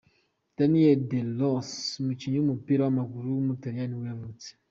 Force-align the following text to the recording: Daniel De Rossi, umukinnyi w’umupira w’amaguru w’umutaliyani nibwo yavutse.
Daniel 0.57 0.99
De 1.09 1.19
Rossi, 1.39 1.93
umukinnyi 2.01 2.37
w’umupira 2.39 2.81
w’amaguru 2.83 3.25
w’umutaliyani 3.29 3.89
nibwo 3.93 4.07
yavutse. 4.11 4.47